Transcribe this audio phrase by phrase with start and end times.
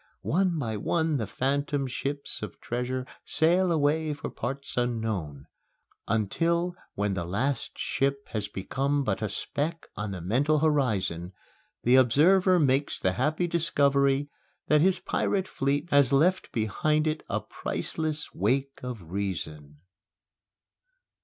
[0.25, 5.45] One by one the phantom ships of treasure sail away for parts unknown;
[6.07, 11.33] until, when the last ship has become but a speck on the mental horizon,
[11.83, 14.31] the observer makes the happy discovery
[14.65, 19.81] that his pirate fleet has left behind it a priceless wake of Reason!